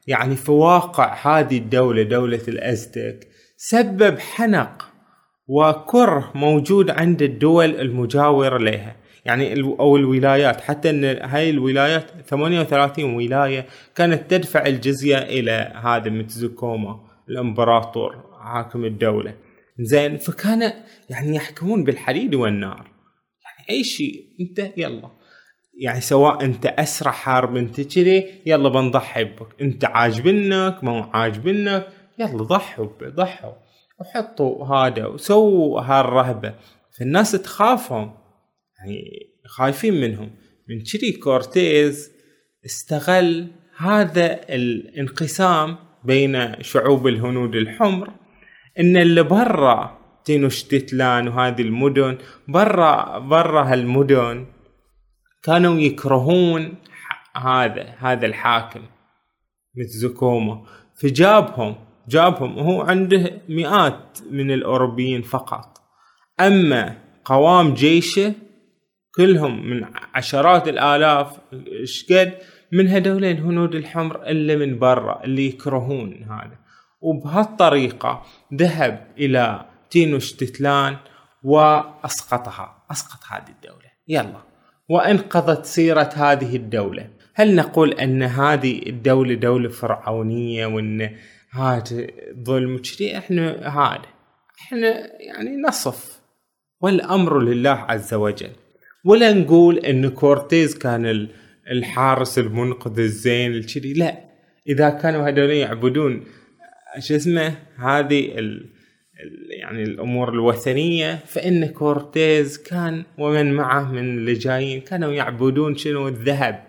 [0.08, 4.86] يعني في واقع هذه الدولة دولة الأزتك سبب حنق
[5.48, 8.96] وكره موجود عند الدول المجاورة لها.
[9.26, 10.62] يعني أو الولايات.
[10.62, 19.36] حتى إن هاي الولايات 38 ولاية كانت تدفع الجزية إلى هذا متزوكوما الإمبراطور حاكم الدولة.
[19.80, 20.74] زين فكان
[21.10, 22.92] يعني يحكمون بالحديد والنار.
[23.44, 25.10] يعني أي شيء أنت يلا.
[25.82, 31.88] يعني سواء أنت أسرع حارب انت كذي يلا بنضحي بك أنت عاجبنك مو عاجبنك
[32.20, 33.54] يلا ضحوا ضحوا.
[34.00, 36.54] وحطوا هذا وسووا هالرهبة.
[37.00, 38.25] فالناس تخافهم
[38.80, 39.02] يعني
[39.46, 40.32] خايفين منهم.
[40.70, 42.12] من كذي كورتيز
[42.66, 48.10] استغل هذا الانقسام بين شعوب الهنود الحمر
[48.80, 54.46] إن اللي برا تينوشتيتلان وهذه المدن برا برا هالمدن
[55.44, 56.76] كانوا يكرهون
[57.36, 58.82] هذا هذا الحاكم
[59.76, 60.66] متزوكوما
[61.02, 61.76] فجابهم
[62.08, 65.78] جابهم وهو عنده مئات من الأوروبيين فقط.
[66.40, 68.34] أما قوام جيشه
[69.17, 72.34] كلهم من عشرات الآلاف إيش قد؟
[72.71, 76.58] من هذول الهنود الحمر اللي من برا اللي يكرهون هذا.
[77.01, 78.23] وبهالطريقة
[78.54, 80.97] ذهب إلى تينوشتتلان
[81.43, 82.86] وأسقطها.
[82.91, 83.91] أسقط هذه الدولة.
[84.08, 84.41] يلا.
[84.89, 87.10] وانقضت سيرة هذه الدولة.
[87.34, 91.17] هل نقول أن هذه الدولة دولة فرعونية وأن
[91.51, 92.08] هذا
[92.43, 94.01] ظلم كذي إحنا هذا.
[94.62, 94.88] إحنا
[95.21, 96.21] يعني نصف.
[96.82, 98.51] والأمر لله عز وجل.
[99.06, 101.28] ولا نقول أن كورتيز كان
[101.72, 104.18] الحارس المنقذ الزين الكذي لا.
[104.68, 106.24] إذا كانوا هذول يعبدون
[107.00, 108.76] شو اسمه هذه ال
[109.50, 116.63] يعني الأمور الوثنية فإن كورتيز كان ومن معه من اللي جايين كانوا يعبدون شنو؟ الذهب.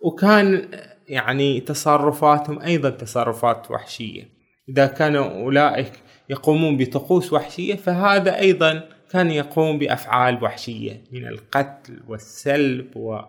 [0.00, 0.68] وكان
[1.08, 4.22] يعني تصرفاتهم أيضا تصرفات وحشية.
[4.68, 5.92] إذا كانوا أولئك
[6.30, 13.20] يقومون بطقوس وحشية فهذا أيضا كان يقوم بأفعال وحشية من القتل والسلب و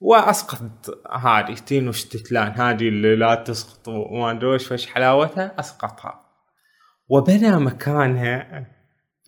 [0.00, 6.26] وأسقط هذه تين وشتتلان هذه اللي لا تسقط وما ادري وش حلاوتها أسقطها.
[7.08, 8.66] وبنى مكانها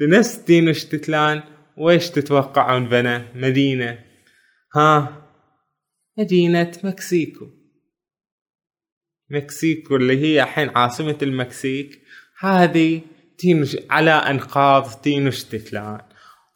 [0.00, 1.42] بنفس تين وشتتلان
[1.76, 3.98] ويش تتوقعون بنى؟ مدينة.
[4.74, 5.22] ها
[6.18, 7.46] مدينة مكسيكو.
[9.30, 12.02] مكسيكو اللي هي الحين عاصمة المكسيك.
[12.40, 13.02] هذه
[13.38, 16.00] تينوش على أنقاض تينوشتتلان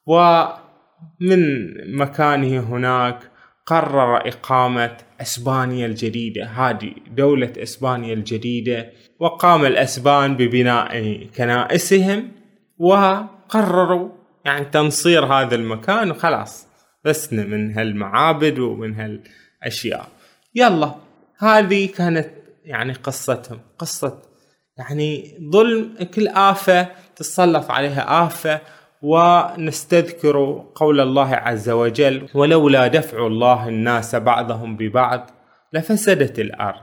[0.06, 3.32] ومن مكانه هناك
[3.66, 6.44] قرر إقامة إسبانيا الجديدة.
[6.44, 8.90] هذه دولة إسبانيا الجديدة.
[9.20, 12.32] وقام الأسبان ببناء كنائسهم
[12.78, 14.08] وقرروا
[14.44, 16.66] يعني تنصير هذا المكان وخلاص.
[17.04, 20.08] بسنا من هالمعابد ومن هالأشياء.
[20.54, 20.94] يلا
[21.38, 22.28] هذه كانت
[22.64, 23.60] يعني قصتهم.
[23.78, 24.22] قصة
[24.82, 28.60] يعني ظلم كل آفة تسلط عليها آفة
[29.02, 35.30] ونستذكر قول الله عز وجل ولولا دفع الله الناس بعضهم ببعض
[35.72, 36.82] لفسدت الأرض.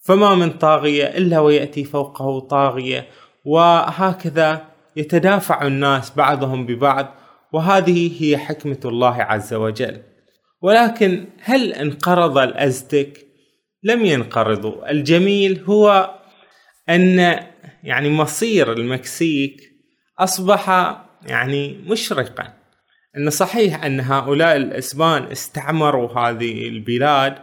[0.00, 3.06] فما من طاغية إلا ويأتي فوقه طاغية
[3.44, 4.62] وهكذا
[4.96, 7.14] يتدافع الناس بعضهم ببعض
[7.52, 10.02] وهذه هي حكمة الله عز وجل.
[10.62, 13.26] ولكن هل انقرض الأزتك؟
[13.82, 14.90] لم ينقرضوا.
[14.90, 16.10] الجميل هو
[16.88, 17.40] أن
[17.82, 19.60] يعني مصير المكسيك
[20.18, 20.68] أصبح
[21.26, 22.54] يعني مشرقا
[23.16, 27.34] أن صحيح أن هؤلاء الإسبان استعمروا هذه البلاد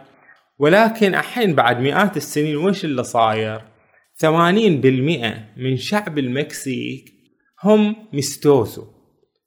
[0.58, 3.60] ولكن الحين بعد مئات السنين وش اللي صاير؟
[4.22, 4.24] 80%
[5.56, 7.04] من شعب المكسيك
[7.64, 8.84] هم mestizo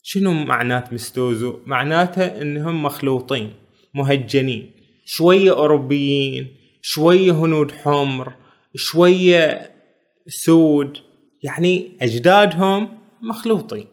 [0.04, 3.54] شنو معنات mestizo؟ معناته انهم مخلوطين
[3.94, 4.72] مهجنين
[5.06, 6.48] شوية أوروبيين
[6.82, 8.34] شوية هنود حمر
[8.76, 9.72] شوية
[10.30, 10.98] سود
[11.44, 12.90] يعني أجدادهم
[13.22, 13.86] مخلوطين.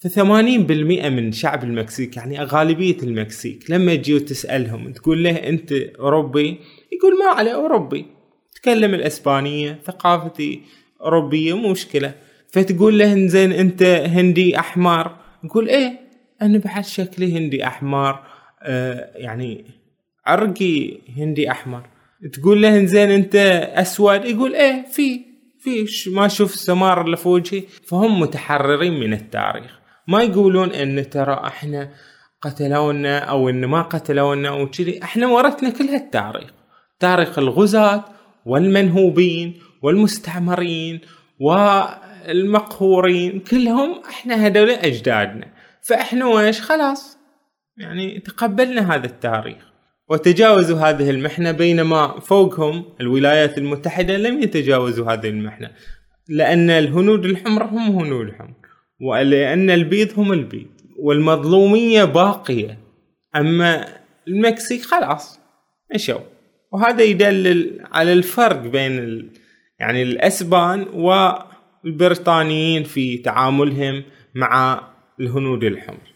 [0.00, 6.58] فثمانين بالمئة من شعب المكسيك يعني غالبية المكسيك لما تجي وتسألهم تقول له أنت أوروبي؟
[6.92, 8.06] يقول ما عليه أوروبي.
[8.54, 10.60] تكلم الإسبانية ثقافتي
[11.00, 12.14] أوروبية مشكلة.
[12.52, 16.00] فتقول له زين أنت هندي أحمر؟ يقول إيه
[16.42, 18.20] أنا بعد شكلي هندي أحمر
[18.62, 19.64] آه يعني
[20.26, 21.82] عرقي هندي أحمر.
[22.32, 23.36] تقول له زين أنت
[23.74, 25.29] أسود؟ يقول إيه في.
[25.60, 29.78] في ما أشوف السمار اللي في وجهي فهم متحررين من التاريخ.
[30.08, 31.90] ما يقولون إن ترى إحنا
[32.42, 36.50] قتلونا أو إن ما قتلونا أو كذي إحنا ورثنا كل هالتاريخ.
[37.00, 38.04] تاريخ الغزاة
[38.46, 41.00] والمنهوبين والمستعمرين
[41.40, 45.46] والمقهورين كلهم إحنا هذول أجدادنا.
[45.82, 47.18] فإحنا ويش خلاص.
[47.76, 49.69] يعني تقبلنا هذا التاريخ.
[50.10, 55.70] وتجاوزوا هذه المحنة بينما فوقهم الولايات المتحدة لم يتجاوزوا هذه المحنة
[56.28, 58.54] لأن الهنود الحمر هم هنود حمر
[59.00, 60.66] ولأن البيض هم البيض
[60.98, 62.78] والمظلومية باقية.
[63.36, 63.86] أما
[64.28, 65.40] المكسيك خلاص
[65.94, 66.20] مشوا.
[66.72, 69.28] وهذا يدلل على الفرق بين ال...
[69.78, 70.86] يعني الأسبان
[71.84, 74.02] والبريطانيين في تعاملهم
[74.34, 74.82] مع
[75.20, 76.10] الهنود الحمر.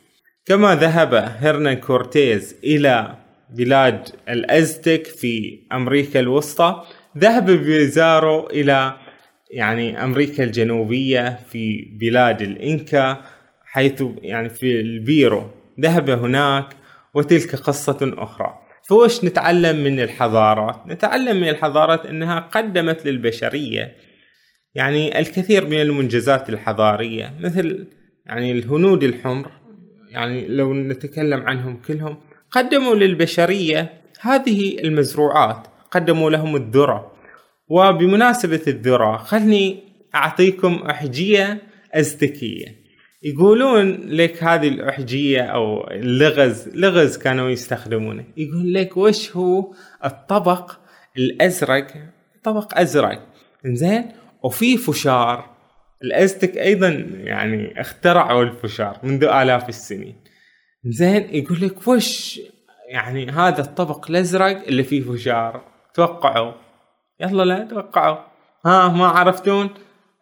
[0.46, 3.23] كما ذهب هرنان كورتيز إلى
[3.56, 6.84] بلاد الأزتك في أمريكا الوسطى.
[7.18, 8.96] ذهب بيزارو إلى
[9.50, 13.20] يعني أمريكا الجنوبية في بلاد الإنكا
[13.64, 15.50] حيث يعني في البيرو.
[15.80, 16.66] ذهب هناك
[17.14, 18.54] وتلك قصة أخرى.
[18.88, 23.96] فوش نتعلم من الحضارات؟ نتعلم من الحضارات أنها قدمت للبشرية
[24.74, 27.86] يعني الكثير من المنجزات الحضارية مثل
[28.26, 29.50] يعني الهنود الحمر.
[30.10, 32.16] يعني لو نتكلم عنهم كلهم
[32.54, 37.12] قدموا للبشرية هذه المزروعات قدموا لهم الذرة.
[37.68, 39.82] وبمناسبة الذرة خلني
[40.14, 41.62] أعطيكم أحجية
[41.94, 42.66] أزتكية.
[43.22, 48.24] يقولون لك هذه الأحجية أو اللغز لغز كانوا يستخدمونه.
[48.36, 49.74] يقول لك وش هو
[50.04, 50.72] الطبق
[51.18, 51.86] الأزرق؟
[52.44, 53.28] طبق أزرق.
[53.64, 54.04] زين
[54.42, 55.54] وفي فشار.
[56.04, 60.23] الأزتك أيضا يعني اخترعوا الفشار منذ آلاف السنين.
[60.86, 62.40] زين يقول لك وش؟
[62.88, 65.64] يعني هذا الطبق الأزرق اللي فيه فشار
[65.94, 66.52] توقعوا.
[67.20, 68.18] يلا لا توقعوا.
[68.66, 69.70] ها ما عرفتون؟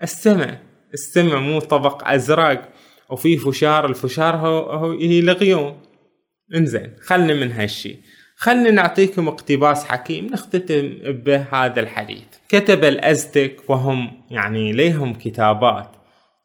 [0.02, 0.58] السمع.
[0.94, 2.68] السمع مو طبق أزرق
[3.10, 5.80] وفي فشار الفشار هو, هو هي الغيوم
[6.54, 7.96] انزين خلنا من هالشي.
[8.36, 12.24] خلنا نعطيكم اقتباس حكيم نختتم بهذا الحديث.
[12.48, 15.96] كتب الأزتك وهم يعني ليهم كتابات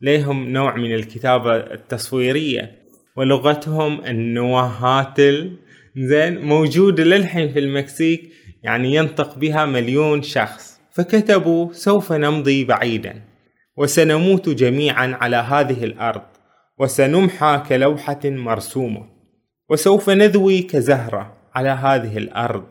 [0.01, 2.76] ليهم نوع من الكتابة التصويرية.
[3.17, 5.57] ولغتهم النواهاتل.
[5.97, 8.29] زين موجودة للحين في المكسيك
[8.63, 10.79] يعني ينطق بها مليون شخص.
[10.91, 13.21] فكتبوا سوف نمضي بعيدا.
[13.77, 16.21] وسنموت جميعا على هذه الأرض.
[16.79, 19.05] وسنمحى كلوحة مرسومة.
[19.69, 22.65] وسوف نذوي كزهرة على هذه الأرض.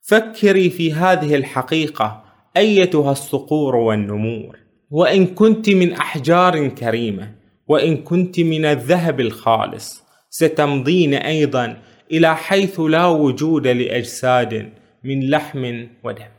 [0.00, 2.24] فكري في هذه الحقيقة
[2.56, 4.58] أيتها الصقور والنمور.
[4.90, 7.41] وإن كنت من أحجار كريمة.
[7.68, 11.82] وإن كنت من الذهب الخالص ستمضين أيضا
[12.12, 14.72] إلى حيث لا وجود لأجساد
[15.04, 16.32] من لحم ودم.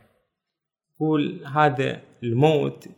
[0.96, 2.88] يقول هذا الموت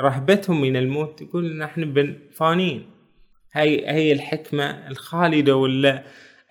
[0.00, 2.90] رهبتهم من الموت يقول نحن فانين.
[3.52, 6.02] هي هي الحكمة الخالدة ولا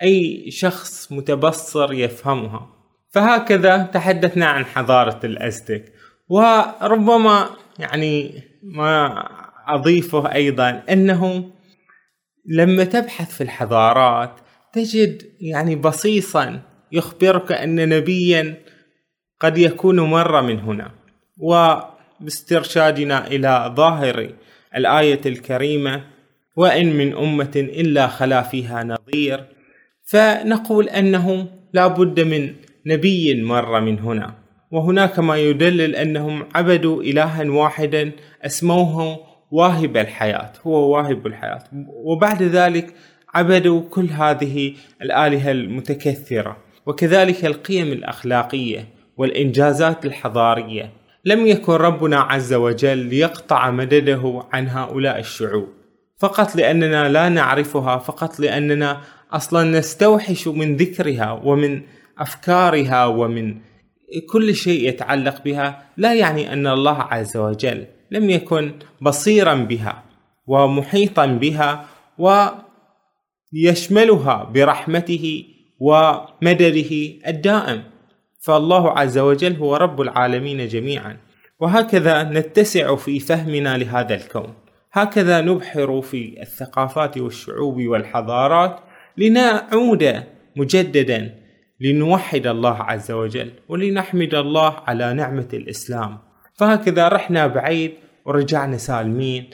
[0.04, 2.70] أي شخص متبصر يفهمها.
[3.10, 5.94] فهكذا تحدثنا عن حضارة الأزتك.
[6.30, 7.50] وربما
[7.80, 9.26] يعني ما
[9.68, 11.52] أضيفه أيضا أنه
[12.46, 14.32] لما تبحث في الحضارات
[14.74, 16.62] تجد يعني بصيصا
[16.92, 18.56] يخبرك أن نبيا
[19.40, 20.92] قد يكون مر من هنا.
[21.38, 24.30] وباسترشادنا إلى ظاهر
[24.76, 26.04] الآية الكريمة
[26.56, 29.44] وإن من أمة إلا خلا فيها نظير
[30.04, 32.54] فنقول أنه لا بد من
[32.86, 34.34] نبي مر من هنا.
[34.72, 38.12] وهناك ما يدلل أنهم عبدوا إلها واحدا
[38.46, 41.64] أسموه واهب الحياة هو واهب الحياة.
[41.88, 42.94] وبعد ذلك
[43.34, 46.58] عبدوا كل هذه الآلهة المتكثرة.
[46.86, 48.88] وكذلك القيم الأخلاقية
[49.18, 50.92] والإنجازات الحضارية.
[51.26, 55.68] لم يكن ربنا عز وجل ليقطع مدده عن هؤلاء الشعوب.
[56.20, 61.82] فقط لأننا لا نعرفها فقط لأننا أصلا نستوحش من ذكرها ومن
[62.20, 63.58] أفكارها ومن
[64.30, 65.84] كل شيء يتعلق بها.
[65.98, 70.04] لا يعني أن الله عز وجل لم يكن بصيرا بها
[70.48, 71.86] ومحيطا بها
[73.54, 75.46] ويشملها برحمته
[75.80, 76.92] ومدده
[77.28, 77.84] الدائم.
[78.40, 81.18] فالله عز وجل هو رب العالمين جميعا.
[81.60, 84.54] وهكذا نتسع في فهمنا لهذا الكون.
[84.94, 88.80] هكذا نبحر في الثقافات والشعوب والحضارات
[89.18, 90.24] لنعود
[90.56, 91.36] مجددا
[91.80, 96.27] لنوحد الله عز وجل ولنحمد الله على نعمة الإسلام.
[96.58, 97.94] فهكذا رحنا بعيد
[98.26, 99.50] ورجعنا سالمين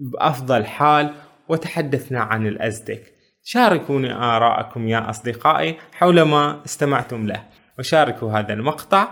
[0.00, 1.14] بأفضل حال
[1.48, 3.14] وتحدثنا عن الأزدك.
[3.42, 7.42] شاركوني آراءكم يا أصدقائي حول ما استمعتم له
[7.78, 9.08] وشاركوا هذا المقطع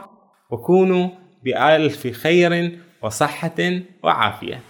[0.51, 1.09] وكونوا
[1.45, 4.61] بألف خير وصحة وعافية.